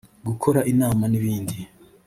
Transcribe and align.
gukora 0.27 0.59
inama 0.71 1.03
n’ibindi 1.11 1.57